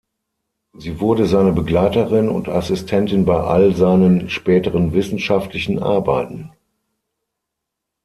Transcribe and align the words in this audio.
Sie 0.73 0.99
wurde 0.99 1.27
seine 1.27 1.51
Begleiterin 1.51 2.27
und 2.27 2.49
Assistentin 2.49 3.23
bei 3.23 3.39
all 3.39 3.75
seinen 3.75 4.31
späteren 4.31 4.93
wissenschaftlichen 4.93 5.77
Arbeiten. 5.77 6.49